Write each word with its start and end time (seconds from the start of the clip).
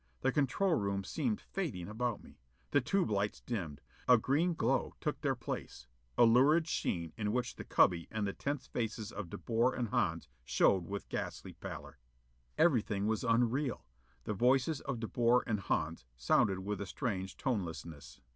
The 0.21 0.31
control 0.31 0.73
room 0.73 1.03
seemed 1.03 1.39
fading 1.39 1.87
about 1.87 2.23
me. 2.23 2.39
The 2.71 2.81
tube 2.81 3.11
lights 3.11 3.39
dimmed. 3.39 3.81
A 4.07 4.17
green 4.17 4.55
glow 4.55 4.95
took 4.99 5.21
their 5.21 5.35
place 5.35 5.85
a 6.17 6.25
lurid 6.25 6.67
sheen 6.67 7.13
in 7.17 7.31
which 7.31 7.55
the 7.55 7.63
cubby 7.63 8.07
and 8.09 8.25
the 8.25 8.33
tense 8.33 8.65
faces 8.65 9.11
of 9.11 9.29
De 9.29 9.37
Boer 9.37 9.75
and 9.75 9.89
Hans 9.89 10.27
showed 10.43 10.87
with 10.87 11.07
ghastly 11.07 11.53
pallor. 11.53 11.99
Everything 12.57 13.05
was 13.05 13.23
unreal. 13.23 13.85
The 14.23 14.33
voices 14.33 14.81
of 14.81 14.99
De 14.99 15.07
Boer 15.07 15.43
and 15.45 15.59
Hans 15.59 16.05
sounded 16.15 16.57
with 16.65 16.81
a 16.81 16.87
strange 16.87 17.37
tonelessness. 17.37 18.21